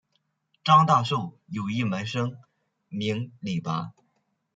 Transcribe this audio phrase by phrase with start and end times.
[0.63, 2.35] 张大受的有一门生
[2.89, 3.91] 名李绂。